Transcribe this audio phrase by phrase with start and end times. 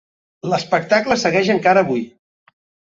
[0.53, 2.05] L'espectacle segueix encara avui.